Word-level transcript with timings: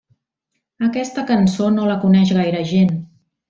Aquesta 0.87 1.25
cançó 1.33 1.69
no 1.77 1.85
la 1.93 2.01
coneix 2.07 2.35
gaire 2.41 2.65
gent. 2.75 2.95